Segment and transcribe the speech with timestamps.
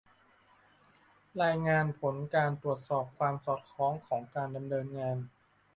[1.43, 5.17] รายงานผลการตรวจสอบความสอดคล้องของการดำเนินงาน